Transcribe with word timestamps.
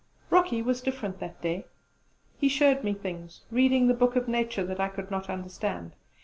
Rocky 0.31 0.63
was 0.63 0.81
different 0.81 1.19
that 1.19 1.43
day. 1.43 1.67
He 2.39 2.49
showed 2.49 2.83
me 2.83 2.95
things; 2.95 3.41
reading 3.51 3.85
the 3.85 3.93
open 3.93 3.99
book 3.99 4.15
of 4.15 4.27
nature 4.27 4.63
that 4.63 4.79
I 4.79 4.87
could 4.89 5.11
not 5.11 5.29
understand. 5.29 5.91